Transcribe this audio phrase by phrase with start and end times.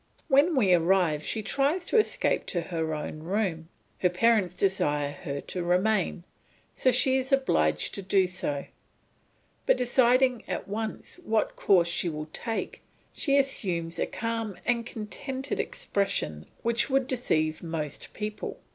[0.29, 3.69] When we arrive she tries to escape to her own room;
[3.99, 6.23] her parents desire her to remain,
[6.73, 8.65] so she is obliged to do so;
[9.67, 12.81] but deciding at once what course she will take
[13.13, 18.59] she assumes a calm and contented expression which would deceive most people.